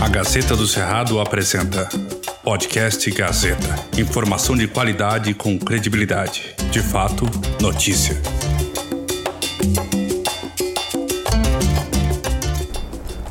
A 0.00 0.08
Gazeta 0.08 0.54
do 0.54 0.66
Cerrado 0.66 1.18
apresenta 1.20 1.88
Podcast 2.42 3.10
Gazeta. 3.10 3.74
Informação 3.96 4.54
de 4.54 4.68
qualidade 4.68 5.32
com 5.32 5.58
credibilidade. 5.58 6.54
De 6.70 6.82
fato, 6.82 7.24
notícia. 7.60 8.20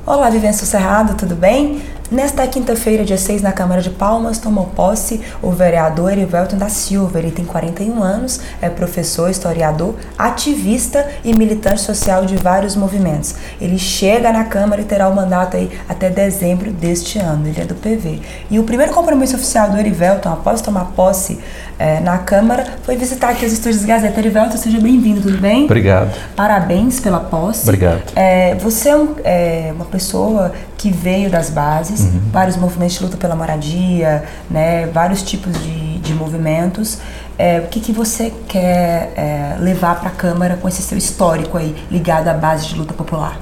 Olá, 0.06 0.30
Vivência 0.30 0.66
do 0.66 0.70
Cerrado, 0.70 1.16
tudo 1.16 1.36
bem? 1.36 1.82
Nesta 2.10 2.48
quinta-feira, 2.48 3.04
dia 3.04 3.18
6, 3.18 3.42
na 3.42 3.52
Câmara 3.52 3.82
de 3.82 3.90
Palmas, 3.90 4.38
tomou 4.38 4.68
posse 4.68 5.20
o 5.42 5.52
vereador 5.52 6.10
Erivelton 6.14 6.58
da 6.58 6.70
Silva. 6.70 7.20
Ele 7.20 7.32
tem 7.32 7.44
41 7.44 8.02
anos, 8.02 8.40
é 8.62 8.70
professor, 8.70 9.30
historiador, 9.30 9.94
ativista 10.18 11.06
e 11.22 11.38
militante 11.38 11.82
social 11.82 12.26
de 12.26 12.38
vários 12.38 12.78
movimentos. 12.78 13.36
Ele 13.60 13.78
chega 13.78 14.32
na 14.32 14.46
Câmara 14.46 14.82
e 14.82 14.86
terá 14.86 15.10
o 15.10 15.14
mandato 15.14 15.58
aí 15.58 15.70
até 15.90 16.10
dezembro 16.10 16.72
deste 16.72 17.20
ano. 17.20 17.46
Ele 17.46 17.60
é 17.60 17.66
do 17.66 17.76
PV. 17.76 18.22
E 18.50 18.58
o 18.58 18.64
primeiro 18.64 18.94
compromisso 18.94 19.36
oficial 19.36 19.70
do 19.70 19.78
Erivelton, 19.78 20.32
após 20.32 20.62
tomar 20.62 20.94
posse 20.96 21.38
é, 21.80 22.00
na 22.00 22.18
Câmara, 22.18 22.66
foi 22.84 22.96
visitar 22.96 23.30
aqui 23.30 23.46
os 23.46 23.54
estúdios 23.54 23.86
Gazeta. 23.86 24.20
Erivelton, 24.20 24.58
seja 24.58 24.80
bem-vindo, 24.80 25.22
tudo 25.22 25.38
bem? 25.38 25.66
Obrigado. 25.66 26.12
Parabéns 26.36 27.00
pela 27.00 27.20
posse. 27.20 27.64
Obrigado. 27.64 28.02
É, 28.16 28.56
você 28.56 28.90
é, 28.90 28.96
um, 28.96 29.16
é 29.24 29.72
uma 29.76 29.86
pessoa 29.86 30.52
que 30.78 30.92
veio 30.92 31.30
das 31.30 31.50
bases, 31.50 32.02
uhum. 32.02 32.22
vários 32.32 32.58
movimentos 32.58 32.98
de 32.98 33.04
luta 33.04 33.18
pela 33.18 33.36
moradia, 33.36 34.24
né, 34.50 34.88
vários 34.88 35.22
tipos 35.22 35.54
de, 35.62 36.00
de 36.00 36.14
movimentos. 36.14 37.00
É, 37.38 37.60
o 37.60 37.68
que, 37.68 37.80
que 37.80 37.92
você 37.92 38.34
quer 38.48 39.14
é, 39.16 39.58
levar 39.60 40.00
para 40.00 40.10
a 40.10 40.14
Câmara 40.14 40.58
com 40.58 40.68
esse 40.68 40.82
seu 40.82 40.98
histórico 40.98 41.58
aí 41.58 41.76
ligado 41.92 42.28
à 42.28 42.34
base 42.34 42.68
de 42.68 42.76
luta 42.76 42.94
popular? 42.94 43.40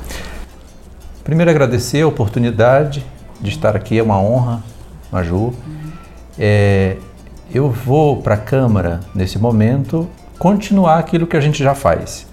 Primeiro 1.24 1.50
agradecer 1.50 2.02
a 2.02 2.08
oportunidade 2.08 3.06
de 3.40 3.50
estar 3.50 3.76
aqui, 3.76 3.98
é 3.98 4.04
uma 4.04 4.20
honra, 4.20 4.62
Maju. 5.12 5.36
Uhum. 5.36 5.54
É, 6.38 6.98
eu 7.54 7.70
vou 7.70 8.22
para 8.22 8.36
a 8.36 8.38
Câmara 8.38 9.00
nesse 9.14 9.38
momento 9.40 10.08
continuar 10.38 11.00
aquilo 11.00 11.28
que 11.28 11.38
a 11.38 11.42
gente 11.42 11.64
já 11.64 11.74
faz, 11.74 12.28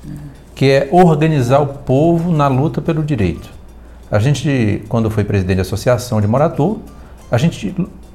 que 0.54 0.70
é 0.70 0.88
organizar 0.90 1.60
o 1.60 1.66
povo 1.66 2.32
na 2.32 2.48
luta 2.48 2.80
pelo 2.80 3.02
direito. 3.02 3.50
A 4.10 4.18
gente, 4.18 4.84
quando 4.88 5.10
foi 5.10 5.24
presidente 5.24 5.56
da 5.56 5.62
Associação 5.62 6.20
de 6.20 6.26
Morator, 6.26 6.78
a 7.30 7.38
gente 7.38 7.74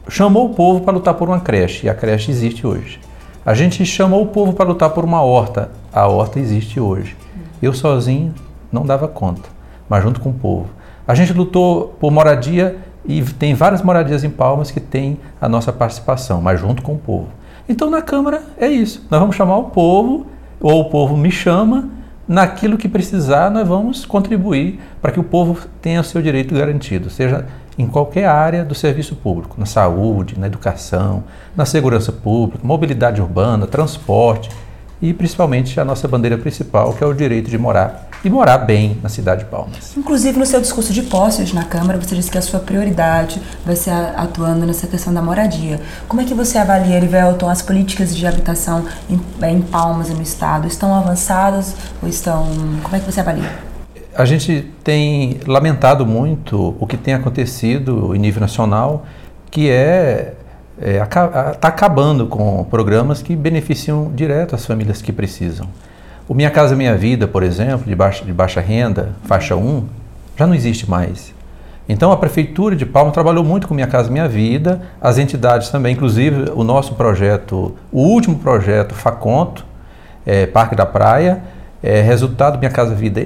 chamou 0.09 0.45
o 0.45 0.53
povo 0.53 0.81
para 0.81 0.93
lutar 0.93 1.13
por 1.13 1.27
uma 1.27 1.39
creche, 1.39 1.87
e 1.87 1.89
a 1.89 1.95
creche 1.95 2.31
existe 2.31 2.65
hoje. 2.65 2.99
A 3.45 3.53
gente 3.53 3.85
chamou 3.85 4.23
o 4.23 4.27
povo 4.27 4.53
para 4.53 4.67
lutar 4.67 4.89
por 4.89 5.05
uma 5.05 5.21
horta, 5.21 5.71
a 5.91 6.07
horta 6.07 6.39
existe 6.39 6.79
hoje. 6.79 7.15
Eu 7.61 7.73
sozinho 7.73 8.33
não 8.71 8.85
dava 8.85 9.07
conta, 9.07 9.49
mas 9.87 10.03
junto 10.03 10.19
com 10.19 10.29
o 10.29 10.33
povo. 10.33 10.67
A 11.07 11.15
gente 11.15 11.31
lutou 11.31 11.95
por 11.99 12.11
moradia 12.11 12.77
e 13.07 13.21
tem 13.21 13.53
várias 13.53 13.81
moradias 13.81 14.23
em 14.23 14.29
Palmas 14.29 14.69
que 14.69 14.79
tem 14.79 15.19
a 15.39 15.47
nossa 15.47 15.71
participação, 15.71 16.41
mas 16.41 16.59
junto 16.59 16.81
com 16.81 16.93
o 16.93 16.97
povo. 16.97 17.29
Então 17.69 17.89
na 17.89 18.01
Câmara 18.01 18.41
é 18.57 18.67
isso. 18.67 19.05
Nós 19.09 19.19
vamos 19.19 19.35
chamar 19.35 19.57
o 19.57 19.65
povo, 19.65 20.27
ou 20.59 20.81
o 20.81 20.89
povo 20.89 21.15
me 21.15 21.31
chama, 21.31 21.89
naquilo 22.27 22.77
que 22.77 22.89
precisar, 22.89 23.49
nós 23.49 23.67
vamos 23.67 24.05
contribuir 24.05 24.79
para 25.01 25.11
que 25.11 25.19
o 25.19 25.23
povo 25.23 25.67
tenha 25.81 26.01
o 26.01 26.03
seu 26.03 26.21
direito 26.21 26.53
garantido, 26.53 27.09
seja 27.09 27.45
em 27.77 27.87
qualquer 27.87 28.25
área 28.25 28.65
do 28.65 28.73
serviço 28.73 29.15
público, 29.15 29.55
na 29.57 29.65
saúde, 29.65 30.37
na 30.37 30.47
educação, 30.47 31.23
na 31.55 31.63
segurança 31.63 32.11
pública, 32.11 32.65
mobilidade 32.65 33.21
urbana, 33.21 33.67
transporte 33.67 34.49
e 35.01 35.13
principalmente 35.13 35.79
a 35.79 35.85
nossa 35.85 36.07
bandeira 36.07 36.37
principal, 36.37 36.93
que 36.93 37.03
é 37.03 37.07
o 37.07 37.13
direito 37.13 37.49
de 37.49 37.57
morar 37.57 38.06
e 38.23 38.29
morar 38.29 38.59
bem 38.59 38.97
na 39.01 39.09
cidade 39.09 39.43
de 39.43 39.49
Palmas. 39.49 39.95
Inclusive, 39.95 40.37
no 40.37 40.45
seu 40.45 40.59
discurso 40.59 40.91
de 40.91 41.03
posse 41.03 41.41
hoje 41.41 41.53
na 41.53 41.63
Câmara, 41.63 41.99
você 41.99 42.15
disse 42.15 42.31
que 42.31 42.37
a 42.37 42.41
sua 42.41 42.59
prioridade 42.59 43.41
vai 43.65 43.75
ser 43.75 43.91
atuando 43.91 44.65
nessa 44.65 44.87
questão 44.87 45.13
da 45.13 45.21
moradia. 45.21 45.79
Como 46.07 46.21
é 46.21 46.25
que 46.25 46.33
você 46.33 46.57
avalia, 46.57 46.97
Erivelton, 46.97 47.49
as 47.49 47.61
políticas 47.61 48.15
de 48.15 48.25
habitação 48.25 48.85
em, 49.09 49.19
em 49.47 49.61
Palmas 49.61 50.09
e 50.09 50.13
no 50.13 50.21
Estado? 50.21 50.67
Estão 50.67 50.93
avançadas 50.93 51.75
ou 52.01 52.09
estão... 52.09 52.45
Como 52.83 52.95
é 52.95 52.99
que 52.99 53.05
você 53.05 53.19
avalia? 53.19 53.49
A 54.15 54.25
gente 54.25 54.71
tem 54.83 55.39
lamentado 55.45 56.05
muito 56.05 56.75
o 56.79 56.87
que 56.87 56.97
tem 56.97 57.13
acontecido 57.13 58.15
em 58.15 58.19
nível 58.19 58.41
nacional, 58.41 59.05
que 59.51 59.69
é 59.69 60.33
está 60.79 61.57
é, 61.61 61.67
acabando 61.67 62.27
com 62.27 62.63
programas 62.65 63.21
que 63.21 63.35
beneficiam 63.35 64.11
direto 64.13 64.55
as 64.55 64.65
famílias 64.65 65.01
que 65.01 65.11
precisam. 65.11 65.67
O 66.29 66.33
Minha 66.33 66.51
Casa 66.51 66.75
Minha 66.75 66.93
Vida, 66.93 67.25
por 67.25 67.41
exemplo, 67.41 67.85
de 67.85 67.95
baixa, 67.95 68.25
de 68.25 68.33
baixa 68.33 68.59
renda, 68.59 69.15
faixa 69.23 69.55
1, 69.55 69.85
já 70.35 70.45
não 70.45 70.53
existe 70.53 70.89
mais. 70.89 71.33
Então 71.87 72.11
a 72.11 72.17
Prefeitura 72.17 72.75
de 72.75 72.85
Palma 72.85 73.13
trabalhou 73.13 73.45
muito 73.45 73.65
com 73.65 73.73
Minha 73.73 73.87
Casa 73.87 74.11
Minha 74.11 74.27
Vida, 74.27 74.81
as 74.99 75.17
entidades 75.17 75.69
também, 75.69 75.93
inclusive 75.93 76.51
o 76.53 76.65
nosso 76.65 76.95
projeto, 76.95 77.73
o 77.93 78.01
último 78.01 78.39
projeto 78.39 78.93
Faconto, 78.93 79.65
é, 80.25 80.45
Parque 80.45 80.75
da 80.75 80.85
Praia, 80.85 81.41
é 81.81 82.01
resultado 82.01 82.59
Minha 82.59 82.71
Casa, 82.71 82.93
Vida, 82.93 83.25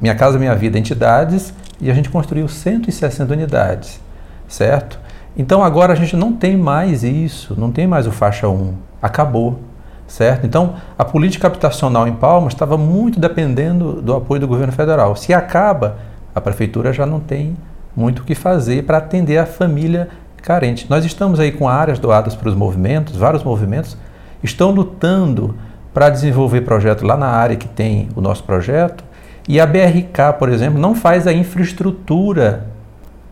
Minha 0.00 0.14
Casa 0.14 0.38
Minha 0.38 0.54
Vida 0.54 0.78
entidades 0.78 1.52
e 1.80 1.90
a 1.90 1.94
gente 1.94 2.08
construiu 2.08 2.46
160 2.46 3.32
unidades, 3.32 4.00
certo? 4.46 4.96
Então 5.36 5.60
agora 5.64 5.92
a 5.92 5.96
gente 5.96 6.14
não 6.14 6.32
tem 6.32 6.56
mais 6.56 7.02
isso, 7.02 7.58
não 7.58 7.72
tem 7.72 7.88
mais 7.88 8.06
o 8.06 8.12
faixa 8.12 8.48
1, 8.48 8.74
acabou 9.02 9.58
certo? 10.08 10.46
Então, 10.46 10.74
a 10.98 11.04
política 11.04 11.46
habitacional 11.46 12.08
em 12.08 12.14
Palmas 12.14 12.54
estava 12.54 12.76
muito 12.76 13.20
dependendo 13.20 14.00
do 14.02 14.16
apoio 14.16 14.40
do 14.40 14.48
governo 14.48 14.72
federal. 14.72 15.14
Se 15.14 15.32
acaba, 15.32 15.98
a 16.34 16.40
prefeitura 16.40 16.92
já 16.92 17.06
não 17.06 17.20
tem 17.20 17.56
muito 17.94 18.22
o 18.22 18.24
que 18.24 18.34
fazer 18.34 18.84
para 18.84 18.98
atender 18.98 19.38
a 19.38 19.46
família 19.46 20.08
carente. 20.42 20.86
Nós 20.88 21.04
estamos 21.04 21.38
aí 21.38 21.52
com 21.52 21.68
áreas 21.68 21.98
doadas 21.98 22.34
para 22.34 22.48
os 22.48 22.54
movimentos, 22.54 23.14
vários 23.14 23.44
movimentos 23.44 23.96
estão 24.42 24.70
lutando 24.70 25.54
para 25.92 26.08
desenvolver 26.08 26.62
projeto 26.62 27.04
lá 27.04 27.16
na 27.16 27.26
área 27.26 27.56
que 27.56 27.68
tem 27.68 28.08
o 28.14 28.20
nosso 28.20 28.44
projeto. 28.44 29.04
E 29.48 29.60
a 29.60 29.66
BRK, 29.66 30.34
por 30.38 30.48
exemplo, 30.48 30.78
não 30.78 30.94
faz 30.94 31.26
a 31.26 31.32
infraestrutura 31.32 32.66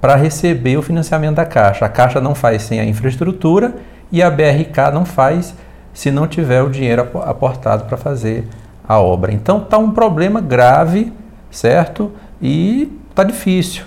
para 0.00 0.14
receber 0.14 0.76
o 0.76 0.82
financiamento 0.82 1.36
da 1.36 1.44
Caixa. 1.44 1.84
A 1.84 1.88
Caixa 1.88 2.20
não 2.20 2.34
faz 2.34 2.62
sem 2.62 2.80
a 2.80 2.84
infraestrutura 2.84 3.74
e 4.10 4.22
a 4.22 4.30
BRK 4.30 4.90
não 4.92 5.04
faz 5.04 5.54
se 5.96 6.10
não 6.10 6.28
tiver 6.28 6.62
o 6.62 6.68
dinheiro 6.68 7.08
aportado 7.22 7.86
para 7.86 7.96
fazer 7.96 8.46
a 8.86 9.00
obra. 9.00 9.32
Então 9.32 9.62
está 9.62 9.78
um 9.78 9.90
problema 9.90 10.42
grave, 10.42 11.10
certo? 11.50 12.12
E 12.40 12.92
está 13.08 13.24
difícil. 13.24 13.84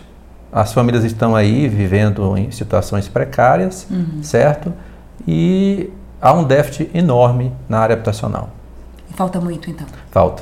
As 0.52 0.74
famílias 0.74 1.04
estão 1.04 1.36
aí 1.36 1.68
vivendo 1.68 2.36
em 2.36 2.50
situações 2.50 3.08
precárias, 3.08 3.86
uhum. 3.92 4.24
certo? 4.24 4.74
E 5.28 5.94
há 6.20 6.34
um 6.34 6.44
déficit 6.44 6.90
enorme 6.96 7.54
na 7.70 7.78
área 7.78 7.94
habitacional. 7.94 8.50
Falta 9.14 9.40
muito, 9.40 9.70
então? 9.70 9.86
Falta. 10.10 10.42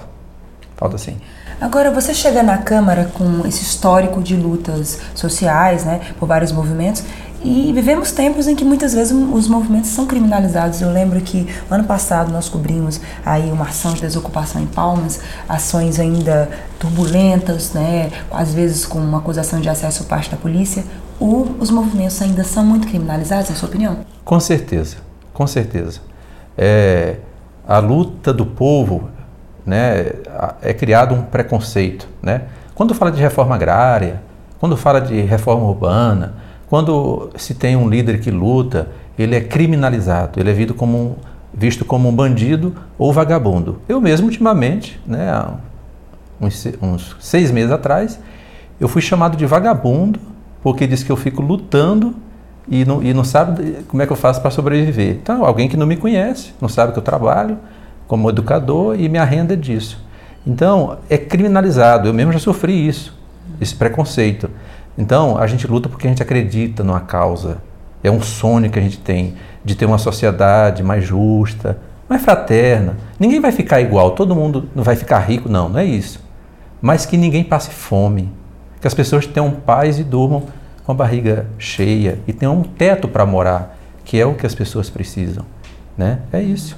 Falta 0.77 0.97
sim. 0.97 1.17
Agora, 1.59 1.91
você 1.91 2.13
chega 2.13 2.44
na 2.44 2.59
Câmara 2.59 3.09
com 3.13 3.45
esse 3.45 3.63
histórico 3.63 4.22
de 4.22 4.35
lutas 4.35 5.01
sociais, 5.16 5.83
né, 5.83 6.00
por 6.19 6.27
vários 6.27 6.51
movimentos, 6.51 7.03
e 7.43 7.71
vivemos 7.73 8.11
tempos 8.11 8.47
em 8.47 8.55
que 8.55 8.65
muitas 8.65 8.93
vezes 8.93 9.11
os 9.13 9.47
movimentos 9.47 9.89
são 9.91 10.05
criminalizados. 10.05 10.81
Eu 10.81 10.91
lembro 10.91 11.21
que 11.21 11.47
ano 11.69 11.83
passado 11.83 12.31
nós 12.31 12.49
cobrimos 12.49 12.99
aí 13.25 13.51
uma 13.51 13.65
ação 13.65 13.93
de 13.93 14.01
desocupação 14.01 14.61
em 14.61 14.65
Palmas, 14.65 15.19
ações 15.47 15.99
ainda 15.99 16.49
turbulentas, 16.79 17.73
né, 17.73 18.11
às 18.31 18.53
vezes 18.53 18.85
com 18.85 18.99
uma 18.99 19.19
acusação 19.19 19.59
de 19.61 19.69
acesso 19.69 20.03
por 20.03 20.09
parte 20.09 20.31
da 20.31 20.37
polícia. 20.37 20.83
O, 21.19 21.55
os 21.59 21.71
movimentos 21.71 22.21
ainda 22.21 22.43
são 22.43 22.65
muito 22.65 22.87
criminalizados, 22.87 23.49
na 23.49 23.55
sua 23.55 23.69
opinião? 23.69 23.97
Com 24.23 24.39
certeza, 24.39 24.97
com 25.33 25.47
certeza. 25.47 25.99
É, 26.57 27.17
a 27.67 27.79
luta 27.79 28.33
do 28.33 28.45
povo, 28.45 29.09
né, 29.65 30.11
é 30.61 30.73
criado 30.73 31.13
um 31.13 31.23
preconceito, 31.23 32.07
né? 32.21 32.43
Quando 32.73 32.93
fala 32.93 33.11
de 33.11 33.19
reforma 33.19 33.55
agrária, 33.55 34.21
quando 34.59 34.77
fala 34.77 35.01
de 35.01 35.19
reforma 35.21 35.65
urbana, 35.65 36.35
quando 36.69 37.29
se 37.35 37.53
tem 37.53 37.75
um 37.75 37.89
líder 37.89 38.19
que 38.19 38.29
luta, 38.29 38.89
ele 39.17 39.35
é 39.35 39.41
criminalizado, 39.41 40.39
ele 40.39 40.49
é 40.49 40.53
visto 40.53 40.73
como 40.73 40.97
um, 40.97 41.15
visto 41.53 41.85
como 41.85 42.09
um 42.09 42.13
bandido 42.13 42.75
ou 42.97 43.11
vagabundo. 43.11 43.81
Eu 43.87 43.99
mesmo, 43.99 44.27
ultimamente, 44.27 44.99
né, 45.05 45.29
há 45.29 45.53
uns, 46.39 46.67
uns 46.81 47.15
seis 47.19 47.51
meses 47.51 47.71
atrás, 47.71 48.19
eu 48.79 48.87
fui 48.87 49.01
chamado 49.01 49.35
de 49.35 49.45
vagabundo 49.45 50.19
porque 50.61 50.85
diz 50.85 51.03
que 51.03 51.11
eu 51.11 51.15
fico 51.15 51.41
lutando 51.41 52.15
e 52.67 52.83
não, 52.83 53.01
e 53.01 53.13
não 53.13 53.23
sabe 53.23 53.77
como 53.87 54.03
é 54.03 54.05
que 54.05 54.11
eu 54.11 54.17
faço 54.17 54.41
para 54.41 54.51
sobreviver. 54.51 55.15
Então, 55.15 55.45
alguém 55.45 55.69
que 55.69 55.77
não 55.77 55.87
me 55.87 55.95
conhece, 55.95 56.53
não 56.59 56.67
sabe 56.67 56.91
que 56.91 56.99
eu 56.99 57.03
trabalho 57.03 57.57
como 58.07 58.29
educador 58.29 58.99
e 58.99 59.07
minha 59.07 59.23
renda 59.23 59.53
é 59.53 59.57
disso. 59.57 59.99
Então, 60.45 60.97
é 61.09 61.17
criminalizado. 61.17 62.07
Eu 62.07 62.13
mesmo 62.13 62.33
já 62.33 62.39
sofri 62.39 62.87
isso, 62.87 63.17
esse 63.59 63.73
preconceito. 63.73 64.49
Então, 64.97 65.38
a 65.38 65.45
gente 65.45 65.67
luta 65.67 65.88
porque 65.88 66.07
a 66.07 66.09
gente 66.09 66.23
acredita 66.23 66.83
numa 66.83 67.01
causa. 67.01 67.57
É 68.03 68.09
um 68.09 68.21
sonho 68.21 68.69
que 68.69 68.79
a 68.79 68.81
gente 68.81 68.97
tem 68.97 69.35
de 69.63 69.75
ter 69.75 69.85
uma 69.85 69.97
sociedade 69.97 70.81
mais 70.83 71.03
justa, 71.03 71.77
mais 72.09 72.23
fraterna. 72.23 72.95
Ninguém 73.19 73.39
vai 73.39 73.51
ficar 73.51 73.81
igual, 73.81 74.11
todo 74.11 74.35
mundo 74.35 74.69
não 74.75 74.83
vai 74.83 74.95
ficar 74.95 75.19
rico, 75.19 75.49
não, 75.49 75.69
não 75.69 75.79
é 75.79 75.85
isso. 75.85 76.25
mas 76.81 77.05
que 77.05 77.17
ninguém 77.17 77.44
passe 77.44 77.71
fome, 77.71 78.31
que 78.79 78.88
as 78.88 78.94
pessoas 78.94 79.25
tenham 79.25 79.51
paz 79.51 79.97
e 79.99 80.03
durmam 80.03 80.44
com 80.83 80.91
a 80.91 80.95
barriga 80.95 81.47
cheia 81.57 82.19
e 82.27 82.33
tenham 82.33 82.55
um 82.55 82.63
teto 82.63 83.07
para 83.07 83.25
morar, 83.25 83.77
que 84.05 84.19
é 84.19 84.25
o 84.25 84.35
que 84.35 84.45
as 84.45 84.55
pessoas 84.55 84.89
precisam, 84.89 85.43
né? 85.97 86.19
É 86.31 86.41
isso. 86.41 86.77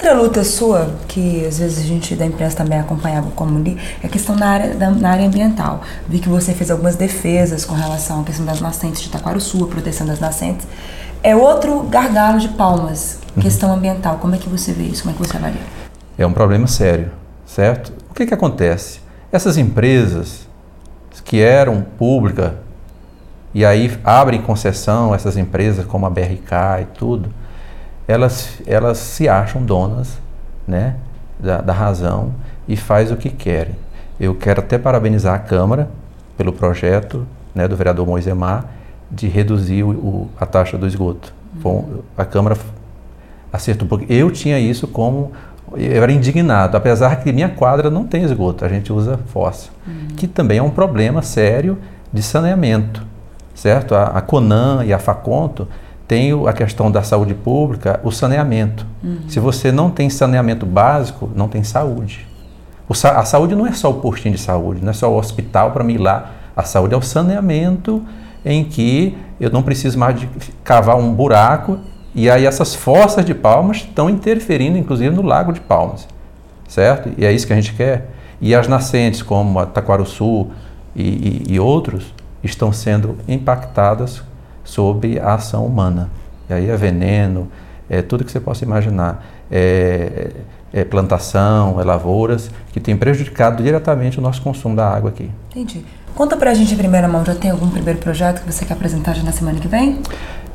Outra 0.00 0.14
luta 0.14 0.44
sua, 0.44 0.94
que 1.06 1.44
às 1.44 1.58
vezes 1.58 1.78
a 1.78 1.82
gente 1.82 2.16
da 2.16 2.24
imprensa 2.24 2.56
também 2.56 2.80
acompanhava 2.80 3.30
como 3.32 3.58
li, 3.58 3.76
é 4.02 4.06
a 4.06 4.08
questão 4.08 4.34
na 4.34 4.48
área, 4.48 4.74
da, 4.74 4.90
na 4.90 5.10
área 5.10 5.26
ambiental. 5.26 5.82
Vi 6.08 6.20
que 6.20 6.28
você 6.28 6.54
fez 6.54 6.70
algumas 6.70 6.96
defesas 6.96 7.66
com 7.66 7.74
relação 7.74 8.22
à 8.22 8.24
questão 8.24 8.46
das 8.46 8.62
nascentes 8.62 9.02
de 9.02 9.10
Taquaruçu, 9.10 9.62
a 9.62 9.66
proteção 9.66 10.06
das 10.06 10.18
nascentes. 10.18 10.66
É 11.22 11.36
outro 11.36 11.82
gargalo 11.82 12.38
de 12.38 12.48
palmas, 12.48 13.18
uhum. 13.36 13.42
questão 13.42 13.74
ambiental. 13.74 14.16
Como 14.16 14.34
é 14.34 14.38
que 14.38 14.48
você 14.48 14.72
vê 14.72 14.84
isso? 14.84 15.02
Como 15.02 15.14
é 15.14 15.18
que 15.18 15.28
você 15.28 15.36
avalia? 15.36 15.60
É 16.16 16.26
um 16.26 16.32
problema 16.32 16.66
sério, 16.66 17.10
certo? 17.44 17.92
O 18.08 18.14
que, 18.14 18.24
que 18.24 18.32
acontece? 18.32 19.00
Essas 19.30 19.58
empresas 19.58 20.48
que 21.26 21.42
eram 21.42 21.82
públicas 21.82 22.52
e 23.52 23.66
aí 23.66 23.98
abrem 24.02 24.40
concessão, 24.40 25.14
essas 25.14 25.36
empresas 25.36 25.84
como 25.84 26.06
a 26.06 26.10
BRK 26.10 26.80
e 26.80 26.84
tudo, 26.94 27.28
elas, 28.10 28.60
elas 28.66 28.98
se 28.98 29.28
acham 29.28 29.62
donas 29.62 30.18
né, 30.66 30.96
da, 31.38 31.60
da 31.60 31.72
razão 31.72 32.32
e 32.66 32.76
faz 32.76 33.12
o 33.12 33.16
que 33.16 33.30
querem. 33.30 33.76
Eu 34.18 34.34
quero 34.34 34.60
até 34.60 34.76
parabenizar 34.78 35.34
a 35.34 35.38
Câmara 35.38 35.88
pelo 36.36 36.52
projeto 36.52 37.24
né, 37.54 37.68
do 37.68 37.76
vereador 37.76 38.04
Moisemar 38.06 38.64
de 39.08 39.28
reduzir 39.28 39.84
o, 39.84 39.90
o, 39.90 40.30
a 40.38 40.44
taxa 40.44 40.76
do 40.76 40.86
esgoto. 40.88 41.32
Bom, 41.52 42.00
a 42.16 42.24
Câmara 42.24 42.56
acertou, 43.52 43.86
porque 43.86 44.12
eu 44.12 44.30
tinha 44.30 44.58
isso 44.58 44.88
como 44.88 45.32
eu 45.76 46.02
era 46.02 46.10
indignado, 46.10 46.76
apesar 46.76 47.22
que 47.22 47.32
minha 47.32 47.48
quadra 47.48 47.90
não 47.90 48.04
tem 48.04 48.24
esgoto, 48.24 48.64
a 48.64 48.68
gente 48.68 48.92
usa 48.92 49.20
fossa, 49.32 49.70
uhum. 49.86 50.16
que 50.16 50.26
também 50.26 50.58
é 50.58 50.62
um 50.62 50.70
problema 50.70 51.22
sério 51.22 51.78
de 52.12 52.22
saneamento, 52.22 53.06
certo? 53.54 53.94
A, 53.94 54.06
a 54.06 54.20
Conan 54.20 54.84
e 54.84 54.92
a 54.92 54.98
Faconto 54.98 55.68
tem 56.10 56.32
a 56.44 56.52
questão 56.52 56.90
da 56.90 57.04
saúde 57.04 57.34
pública, 57.34 58.00
o 58.02 58.10
saneamento. 58.10 58.84
Uhum. 59.00 59.20
Se 59.28 59.38
você 59.38 59.70
não 59.70 59.92
tem 59.92 60.10
saneamento 60.10 60.66
básico, 60.66 61.30
não 61.36 61.46
tem 61.46 61.62
saúde. 61.62 62.26
O, 62.88 62.94
a 62.94 63.24
saúde 63.24 63.54
não 63.54 63.64
é 63.64 63.70
só 63.70 63.90
o 63.90 63.94
postinho 64.00 64.34
de 64.34 64.40
saúde, 64.40 64.82
não 64.82 64.90
é 64.90 64.92
só 64.92 65.08
o 65.08 65.16
hospital 65.16 65.70
para 65.70 65.84
me 65.84 65.94
ir 65.94 65.98
lá. 65.98 66.32
A 66.56 66.64
saúde 66.64 66.94
é 66.94 66.96
o 66.96 67.00
saneamento 67.00 68.02
em 68.44 68.64
que 68.64 69.16
eu 69.38 69.50
não 69.50 69.62
preciso 69.62 69.96
mais 70.00 70.18
de 70.18 70.28
cavar 70.64 70.96
um 70.96 71.14
buraco 71.14 71.78
e 72.12 72.28
aí 72.28 72.44
essas 72.44 72.74
fossas 72.74 73.24
de 73.24 73.32
palmas 73.32 73.76
estão 73.76 74.10
interferindo, 74.10 74.76
inclusive, 74.76 75.14
no 75.14 75.22
lago 75.22 75.52
de 75.52 75.60
palmas, 75.60 76.08
certo? 76.66 77.08
E 77.16 77.24
é 77.24 77.32
isso 77.32 77.46
que 77.46 77.52
a 77.52 77.56
gente 77.56 77.72
quer. 77.72 78.10
E 78.40 78.52
as 78.52 78.66
nascentes, 78.66 79.22
como 79.22 79.60
a 79.60 79.64
Taquaruçu 79.64 80.48
e, 80.92 81.04
e, 81.04 81.44
e 81.50 81.60
outros, 81.60 82.12
estão 82.42 82.72
sendo 82.72 83.16
impactadas 83.28 84.24
sobre 84.64 85.18
a 85.18 85.34
ação 85.34 85.66
humana. 85.66 86.10
E 86.48 86.52
aí 86.52 86.70
é 86.70 86.76
veneno, 86.76 87.48
é 87.88 88.02
tudo 88.02 88.24
que 88.24 88.30
você 88.30 88.40
possa 88.40 88.64
imaginar. 88.64 89.24
É, 89.50 90.30
é 90.72 90.84
plantação, 90.84 91.80
é 91.80 91.84
lavouras, 91.84 92.50
que 92.72 92.78
tem 92.78 92.96
prejudicado 92.96 93.62
diretamente 93.62 94.18
o 94.18 94.22
nosso 94.22 94.40
consumo 94.40 94.76
da 94.76 94.88
água 94.88 95.10
aqui. 95.10 95.30
Entendi. 95.50 95.84
Conta 96.14 96.36
pra 96.36 96.54
gente 96.54 96.74
em 96.74 96.76
primeira 96.76 97.08
mão, 97.08 97.24
já 97.24 97.34
tem 97.34 97.50
algum 97.50 97.68
primeiro 97.68 97.98
projeto 97.98 98.42
que 98.42 98.52
você 98.52 98.64
quer 98.64 98.74
apresentar 98.74 99.14
já 99.14 99.22
na 99.22 99.32
semana 99.32 99.58
que 99.58 99.68
vem? 99.68 100.00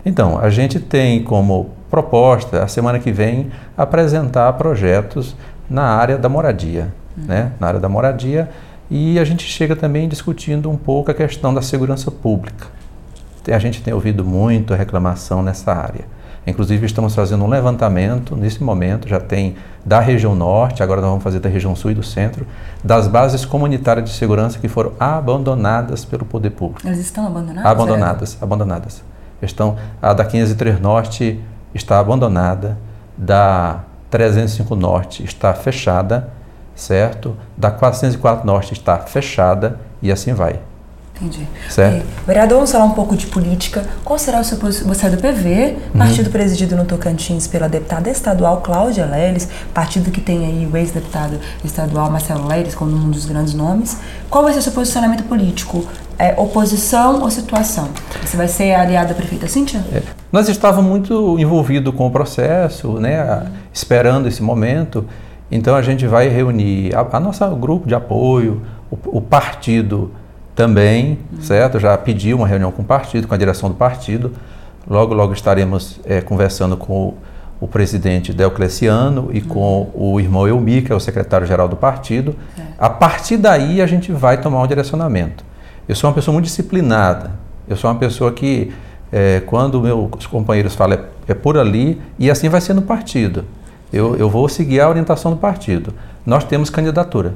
Então, 0.05 0.37
a 0.39 0.49
gente 0.49 0.79
tem 0.79 1.23
como 1.23 1.71
proposta, 1.89 2.63
a 2.63 2.67
semana 2.67 2.99
que 2.99 3.11
vem, 3.11 3.51
apresentar 3.77 4.51
projetos 4.53 5.35
na 5.69 5.83
área 5.83 6.17
da 6.17 6.29
moradia. 6.29 6.93
Uhum. 7.17 7.25
Né? 7.25 7.51
Na 7.59 7.67
área 7.67 7.79
da 7.79 7.89
moradia, 7.89 8.49
e 8.89 9.17
a 9.17 9.23
gente 9.23 9.43
chega 9.43 9.75
também 9.75 10.07
discutindo 10.07 10.69
um 10.69 10.77
pouco 10.77 11.09
a 11.09 11.13
questão 11.13 11.53
da 11.53 11.61
segurança 11.61 12.11
pública 12.11 12.67
a 13.53 13.59
gente 13.59 13.81
tem 13.81 13.93
ouvido 13.93 14.23
muito 14.23 14.73
reclamação 14.73 15.41
nessa 15.41 15.73
área. 15.73 16.05
Inclusive, 16.47 16.85
estamos 16.85 17.15
fazendo 17.15 17.43
um 17.43 17.47
levantamento 17.47 18.35
nesse 18.35 18.63
momento, 18.63 19.07
já 19.07 19.19
tem 19.19 19.55
da 19.83 19.99
região 19.99 20.35
norte, 20.35 20.83
agora 20.83 21.01
nós 21.01 21.09
vamos 21.09 21.23
fazer 21.23 21.39
da 21.39 21.49
região 21.49 21.75
sul 21.75 21.91
e 21.91 21.93
do 21.95 22.03
centro, 22.03 22.45
das 22.83 23.07
bases 23.07 23.45
comunitárias 23.45 24.07
de 24.07 24.15
segurança 24.15 24.59
que 24.59 24.67
foram 24.67 24.93
abandonadas 24.99 26.05
pelo 26.05 26.23
poder 26.23 26.51
público. 26.51 26.87
Elas 26.87 26.99
estão 26.99 27.25
abandonadas? 27.25 27.71
Abandonadas, 27.71 28.37
é? 28.39 28.43
abandonadas. 28.43 29.03
Estão, 29.41 29.75
a 30.01 30.13
da 30.13 30.23
503 30.23 30.79
Norte 30.79 31.39
está 31.73 31.99
abandonada, 31.99 32.77
da 33.17 33.83
305 34.11 34.75
Norte 34.75 35.23
está 35.23 35.53
fechada, 35.53 36.29
certo? 36.75 37.35
Da 37.57 37.71
404 37.71 38.45
Norte 38.45 38.73
está 38.73 38.99
fechada 38.99 39.79
e 40.01 40.11
assim 40.11 40.33
vai. 40.33 40.59
Entendi. 41.15 41.47
Certo. 41.69 41.95
Okay. 41.95 42.05
Vereador, 42.27 42.57
vamos 42.57 42.71
falar 42.71 42.83
um 42.83 42.91
pouco 42.91 43.15
de 43.15 43.27
política. 43.27 43.85
Qual 44.03 44.19
será 44.19 44.41
o 44.41 44.43
seu 44.43 44.57
Você 44.57 45.05
é 45.05 45.09
do 45.09 45.17
PV, 45.17 45.77
uhum. 45.93 45.99
partido 45.99 46.29
presidido 46.29 46.75
no 46.75 46.83
Tocantins 46.83 47.47
pela 47.47 47.69
deputada 47.69 48.09
estadual 48.09 48.59
Cláudia 48.61 49.05
Leles, 49.05 49.47
partido 49.73 50.11
que 50.11 50.19
tem 50.19 50.45
aí 50.45 50.69
o 50.71 50.75
ex-deputado 50.75 51.39
estadual 51.63 52.11
Marcelo 52.11 52.45
Leles 52.45 52.75
como 52.75 52.93
um 52.93 53.09
dos 53.09 53.25
grandes 53.25 53.53
nomes. 53.53 53.97
Qual 54.29 54.43
vai 54.43 54.51
ser 54.51 54.59
o 54.59 54.61
seu 54.61 54.73
posicionamento 54.73 55.23
político? 55.23 55.87
É, 56.19 56.33
oposição 56.37 57.21
ou 57.21 57.31
situação? 57.31 57.89
Você 58.21 58.35
vai 58.35 58.47
ser 58.49 58.73
aliada 58.73 59.09
da 59.09 59.13
prefeita 59.13 59.47
Cíntia? 59.47 59.83
É. 59.93 60.01
Nós 60.31 60.49
estávamos 60.49 60.89
muito 60.89 61.39
envolvidos 61.39 61.95
com 61.95 62.07
o 62.07 62.11
processo, 62.11 62.99
né, 62.99 63.47
esperando 63.73 64.27
esse 64.27 64.43
momento. 64.43 65.05
Então 65.49 65.75
a 65.75 65.81
gente 65.81 66.05
vai 66.07 66.27
reunir 66.27 66.93
a, 66.93 67.17
a 67.17 67.19
nossa 67.19 67.47
grupo 67.49 67.87
de 67.87 67.95
apoio, 67.95 68.61
o, 68.91 69.17
o 69.17 69.21
partido 69.21 70.11
também, 70.55 71.19
uhum. 71.31 71.41
certo? 71.41 71.79
Já 71.79 71.95
pedi 71.97 72.33
uma 72.33 72.47
reunião 72.47 72.71
com 72.71 72.81
o 72.81 72.85
partido, 72.85 73.27
com 73.27 73.33
a 73.33 73.37
direção 73.37 73.69
do 73.69 73.75
partido. 73.75 74.31
Logo, 74.89 75.13
logo 75.13 75.33
estaremos 75.33 75.99
é, 76.05 76.21
conversando 76.21 76.77
com 76.77 76.93
o, 76.93 77.17
o 77.59 77.67
presidente 77.67 78.31
Deocleciano 78.31 79.29
e 79.33 79.41
uhum. 79.41 79.47
com 79.47 79.91
o 79.93 80.19
irmão 80.19 80.47
Elmi, 80.47 80.81
que 80.81 80.91
é 80.91 80.95
o 80.95 80.99
secretário-geral 80.99 81.67
do 81.67 81.75
partido. 81.75 82.35
É. 82.57 82.61
A 82.77 82.89
partir 82.89 83.37
daí, 83.37 83.81
a 83.81 83.85
gente 83.85 84.11
vai 84.11 84.39
tomar 84.39 84.61
um 84.61 84.67
direcionamento. 84.67 85.43
Eu 85.87 85.95
sou 85.95 86.09
uma 86.09 86.15
pessoa 86.15 86.33
muito 86.33 86.45
disciplinada. 86.45 87.31
Eu 87.67 87.75
sou 87.75 87.89
uma 87.89 87.99
pessoa 87.99 88.31
que, 88.31 88.71
é, 89.11 89.41
quando 89.45 89.81
meus 89.81 90.25
companheiros 90.25 90.73
falam, 90.73 90.97
é, 90.97 91.31
é, 91.31 91.33
por 91.33 91.57
ali, 91.57 92.01
e 92.17 92.31
assim 92.31 92.47
vai 92.47 92.61
ser 92.61 92.73
no 92.73 92.81
partido. 92.81 93.43
Eu, 93.91 94.15
eu 94.15 94.29
vou 94.29 94.47
seguir 94.47 94.79
a 94.79 94.89
orientação 94.89 95.31
do 95.31 95.37
partido. 95.37 95.93
Nós 96.25 96.43
temos 96.43 96.69
candidatura. 96.69 97.33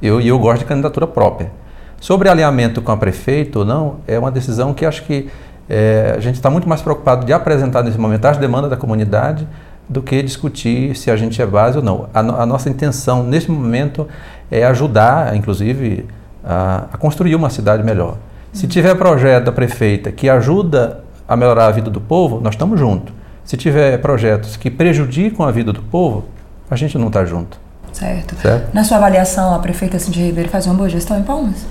E 0.00 0.06
eu, 0.06 0.20
eu 0.20 0.38
gosto 0.38 0.60
de 0.60 0.64
candidatura 0.64 1.06
própria. 1.06 1.61
Sobre 2.02 2.28
alinhamento 2.28 2.82
com 2.82 2.90
a 2.90 2.96
prefeita 2.96 3.60
ou 3.60 3.64
não, 3.64 3.98
é 4.08 4.18
uma 4.18 4.32
decisão 4.32 4.74
que 4.74 4.84
acho 4.84 5.04
que 5.04 5.30
é, 5.70 6.14
a 6.16 6.20
gente 6.20 6.34
está 6.34 6.50
muito 6.50 6.68
mais 6.68 6.82
preocupado 6.82 7.24
de 7.24 7.32
apresentar 7.32 7.84
nesse 7.84 7.96
momento 7.96 8.24
as 8.24 8.36
demandas 8.36 8.68
da 8.68 8.76
comunidade 8.76 9.46
do 9.88 10.02
que 10.02 10.20
discutir 10.20 10.96
se 10.96 11.12
a 11.12 11.16
gente 11.16 11.40
é 11.40 11.46
base 11.46 11.78
ou 11.78 11.84
não. 11.84 12.08
A, 12.12 12.18
a 12.18 12.44
nossa 12.44 12.68
intenção 12.68 13.22
nesse 13.22 13.48
momento 13.48 14.08
é 14.50 14.64
ajudar, 14.64 15.36
inclusive, 15.36 16.04
a, 16.44 16.86
a 16.92 16.96
construir 16.96 17.36
uma 17.36 17.48
cidade 17.50 17.84
melhor. 17.84 18.16
Se 18.52 18.66
tiver 18.66 18.96
projeto 18.96 19.44
da 19.44 19.52
prefeita 19.52 20.10
que 20.10 20.28
ajuda 20.28 21.04
a 21.28 21.36
melhorar 21.36 21.66
a 21.66 21.70
vida 21.70 21.88
do 21.88 22.00
povo, 22.00 22.40
nós 22.40 22.54
estamos 22.54 22.80
juntos. 22.80 23.14
Se 23.44 23.56
tiver 23.56 23.96
projetos 23.98 24.56
que 24.56 24.72
prejudicam 24.72 25.46
a 25.46 25.52
vida 25.52 25.72
do 25.72 25.82
povo, 25.82 26.24
a 26.68 26.74
gente 26.74 26.98
não 26.98 27.06
está 27.06 27.24
junto. 27.24 27.60
Certo. 27.92 28.34
certo. 28.42 28.74
Na 28.74 28.82
sua 28.82 28.96
avaliação, 28.96 29.54
a 29.54 29.60
prefeita 29.60 30.00
Cindy 30.00 30.20
Ribeiro 30.20 30.48
faz 30.48 30.66
uma 30.66 30.74
boa 30.74 30.88
gestão 30.88 31.16
em 31.16 31.22
Palmas? 31.22 31.64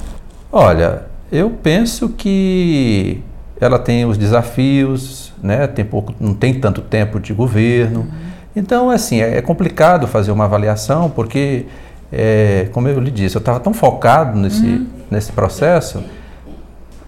Olha, 0.52 1.04
eu 1.32 1.50
penso 1.50 2.10
que 2.10 3.24
ela 3.60 3.80
tem 3.80 4.06
os 4.06 4.18
desafios, 4.18 5.32
né? 5.42 5.68
tem 5.68 5.86
pouco, 5.86 6.14
não 6.20 6.34
tem 6.34 6.60
tanto 6.60 6.82
tempo 6.82 7.20
de 7.20 7.34
governo. 7.34 8.02
Uhum. 8.02 8.32
Então, 8.56 8.90
assim, 8.90 9.22
é, 9.22 9.38
é, 9.38 9.42
complicado 9.42 10.08
fazer 10.08 10.32
uma 10.32 10.46
avaliação, 10.46 11.10
porque, 11.10 11.66
é, 12.12 12.68
como 12.74 12.88
eu 12.90 13.00
lhe 13.00 13.12
disse, 13.12 13.36
eu 13.36 13.40
estava 13.40 13.60
tão 13.60 13.74
focado 13.74 14.38
nesse, 14.38 14.66
uhum. 14.66 14.88
nesse 15.10 15.32
processo, 15.32 16.04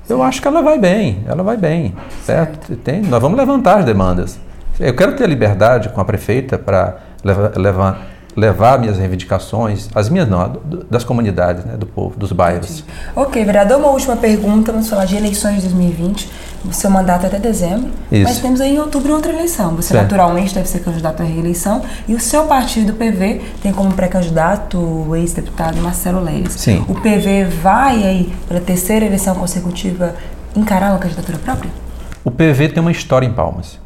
eu 0.07 0.21
acho 0.21 0.41
que 0.41 0.47
ela 0.47 0.61
vai 0.61 0.77
bem, 0.79 1.23
ela 1.25 1.43
vai 1.43 1.57
bem, 1.57 1.95
certo? 2.23 2.67
certo? 2.67 2.81
Tem, 2.81 3.01
nós 3.01 3.21
vamos 3.21 3.37
levantar 3.37 3.79
as 3.79 3.85
demandas. 3.85 4.39
Eu 4.79 4.95
quero 4.95 5.15
ter 5.15 5.27
liberdade 5.27 5.89
com 5.89 6.01
a 6.01 6.05
prefeita 6.05 6.57
para 6.57 6.97
levar, 7.23 7.57
levar, 7.57 8.07
levar 8.35 8.79
minhas 8.79 8.97
reivindicações, 8.97 9.89
as 9.93 10.09
minhas 10.09 10.27
não, 10.27 10.57
das 10.89 11.03
comunidades, 11.03 11.63
né, 11.65 11.77
do 11.77 11.85
povo, 11.85 12.17
dos 12.17 12.31
bairros. 12.31 12.83
Ok, 13.15 13.43
vereador, 13.43 13.77
uma 13.77 13.89
última 13.89 14.15
pergunta, 14.15 14.71
vamos 14.71 14.89
falar 14.89 15.05
de 15.05 15.15
eleições 15.15 15.55
de 15.55 15.61
2020, 15.61 16.29
o 16.65 16.73
seu 16.73 16.89
mandato 16.89 17.25
é 17.25 17.27
até 17.27 17.39
dezembro, 17.39 17.91
Isso. 18.11 18.23
mas 18.23 18.39
temos 18.39 18.61
aí 18.61 18.75
em 18.75 18.79
outubro 18.79 19.13
outra 19.13 19.31
eleição, 19.31 19.75
você 19.75 19.89
certo. 19.89 20.03
naturalmente 20.03 20.53
deve 20.53 20.67
ser 20.67 20.79
candidato 20.79 21.21
à 21.21 21.25
reeleição, 21.25 21.81
e 22.07 22.15
o 22.15 22.19
seu 22.19 22.45
partido, 22.45 22.91
o 22.91 22.95
PV, 22.95 23.41
tem 23.61 23.71
como 23.71 23.93
pré-candidato 23.93 24.77
o 24.77 25.15
ex-deputado 25.15 25.77
Marcelo 25.81 26.21
Leires. 26.23 26.53
Sim. 26.53 26.85
O 26.87 26.95
PV 26.95 27.45
vai 27.61 28.03
aí, 28.03 28.33
pela 28.47 28.59
terceira 28.59 29.05
eleição 29.05 29.35
consecutiva, 29.35 30.15
encarar 30.55 30.91
uma 30.91 30.99
candidatura 30.99 31.37
própria? 31.37 31.71
O 32.23 32.31
PV 32.31 32.69
tem 32.69 32.81
uma 32.81 32.91
história 32.91 33.25
em 33.27 33.33
Palmas 33.33 33.82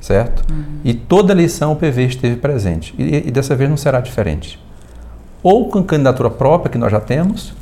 certo? 0.00 0.44
Uhum. 0.50 0.64
E 0.84 0.94
toda 0.94 1.32
eleição 1.32 1.72
o 1.72 1.76
PV 1.76 2.06
esteve 2.06 2.36
presente. 2.36 2.94
E, 2.98 3.28
e, 3.28 3.30
dessa 3.30 3.54
vez 3.54 3.68
não 3.68 3.76
será 3.76 4.00
diferente. 4.00 4.58
ou 5.42 5.68
com 5.68 5.82
candidatura 5.84 6.30
própria 6.30 6.70
que 6.70 6.78
nós 6.78 6.90
já 6.90 6.98
temos, 6.98 7.54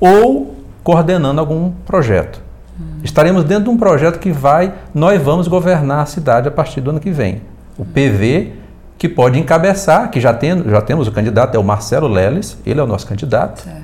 ou 0.00 0.56
coordenando 0.82 1.40
algum 1.40 1.70
projeto. 1.86 2.42
Hum. 2.78 3.00
Estaremos 3.04 3.44
dentro 3.44 3.64
de 3.64 3.70
um 3.70 3.76
projeto 3.76 4.18
que 4.18 4.32
vai, 4.32 4.74
nós 4.92 5.22
vamos 5.22 5.46
governar 5.46 6.00
a 6.00 6.06
cidade 6.06 6.48
a 6.48 6.50
partir 6.50 6.80
do 6.80 6.90
ano 6.90 6.98
que 6.98 7.10
vem. 7.10 7.42
O 7.78 7.84
PV 7.84 8.54
que 8.98 9.08
pode 9.08 9.38
encabeçar, 9.38 10.10
que 10.10 10.20
já, 10.20 10.34
tem, 10.34 10.62
já 10.68 10.82
temos 10.82 11.08
o 11.08 11.12
candidato, 11.12 11.54
é 11.54 11.58
o 11.58 11.64
Marcelo 11.64 12.06
Leles, 12.06 12.58
ele 12.66 12.80
é 12.80 12.82
o 12.82 12.86
nosso 12.86 13.06
candidato. 13.06 13.62
Certo. 13.62 13.80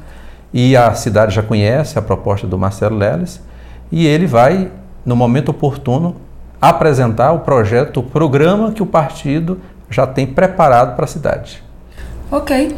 E 0.52 0.76
a 0.76 0.92
cidade 0.92 1.34
já 1.34 1.42
conhece 1.42 1.98
a 1.98 2.02
proposta 2.02 2.46
do 2.46 2.58
Marcelo 2.58 2.98
Leles, 2.98 3.40
e 3.90 4.06
ele 4.06 4.26
vai, 4.26 4.70
no 5.06 5.16
momento 5.16 5.48
oportuno, 5.48 6.16
apresentar 6.60 7.32
o 7.32 7.40
projeto, 7.40 8.00
o 8.00 8.02
programa 8.02 8.72
que 8.72 8.82
o 8.82 8.86
partido 8.86 9.60
já 9.90 10.06
tem 10.06 10.26
preparado 10.26 10.96
para 10.96 11.04
a 11.04 11.08
cidade. 11.08 11.62
Ok. 12.30 12.76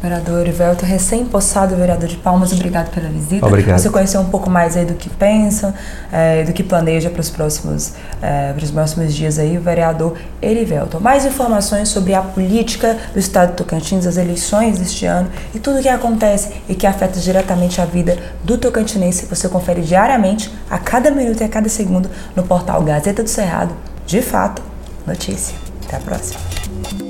Vereador 0.00 0.46
Ivelto, 0.46 0.86
recém-possado 0.86 1.74
vereador 1.74 2.08
de 2.08 2.16
Palmas, 2.16 2.52
obrigado 2.52 2.90
pela 2.90 3.08
visita. 3.08 3.44
Obrigado. 3.44 3.78
Você 3.78 3.90
conheceu 3.90 4.20
um 4.20 4.26
pouco 4.26 4.48
mais 4.48 4.76
aí 4.76 4.84
do 4.84 4.94
que 4.94 5.10
pensa, 5.10 5.74
é, 6.12 6.44
do 6.44 6.52
que 6.52 6.62
planeja 6.62 7.10
para 7.10 7.20
os 7.20 7.28
próximos, 7.28 7.94
é, 8.22 8.52
para 8.52 8.64
os 8.64 8.70
próximos 8.70 9.12
dias 9.12 9.40
aí, 9.40 9.58
o 9.58 9.60
vereador 9.60 10.16
Erivelto. 10.40 11.00
Mais 11.00 11.26
informações 11.26 11.88
sobre 11.88 12.14
a 12.14 12.22
política 12.22 12.96
do 13.12 13.18
Estado 13.18 13.50
de 13.50 13.56
Tocantins, 13.56 14.06
as 14.06 14.16
eleições 14.16 14.78
deste 14.78 15.04
ano 15.04 15.28
e 15.52 15.58
tudo 15.58 15.80
o 15.80 15.82
que 15.82 15.88
acontece 15.88 16.52
e 16.68 16.76
que 16.76 16.86
afeta 16.86 17.18
diretamente 17.18 17.80
a 17.80 17.84
vida 17.84 18.16
do 18.44 18.56
tocantinense, 18.56 19.26
você 19.26 19.48
confere 19.48 19.80
diariamente, 19.80 20.52
a 20.70 20.78
cada 20.78 21.10
minuto 21.10 21.40
e 21.40 21.44
a 21.44 21.48
cada 21.48 21.68
segundo, 21.68 22.08
no 22.36 22.44
portal 22.44 22.82
Gazeta 22.82 23.22
do 23.22 23.28
Cerrado. 23.28 23.74
De 24.06 24.22
fato, 24.22 24.62
notícia. 25.04 25.56
Até 25.86 25.96
a 25.96 26.00
próxima. 26.00 27.07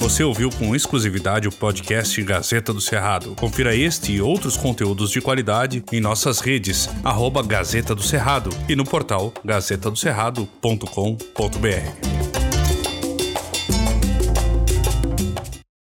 Você 0.00 0.24
ouviu 0.24 0.50
com 0.50 0.74
exclusividade 0.74 1.46
o 1.46 1.52
podcast 1.52 2.20
Gazeta 2.22 2.72
do 2.72 2.80
Cerrado. 2.80 3.36
Confira 3.38 3.76
este 3.76 4.12
e 4.12 4.22
outros 4.22 4.56
conteúdos 4.56 5.10
de 5.10 5.20
qualidade 5.20 5.84
em 5.92 6.00
nossas 6.00 6.40
redes, 6.40 6.88
arroba 7.04 7.42
Gazeta 7.42 7.94
do 7.94 8.02
Cerrado 8.02 8.48
e 8.66 8.74
no 8.74 8.84
portal 8.84 9.30
gazetadocerrado.com.br. 9.44 12.19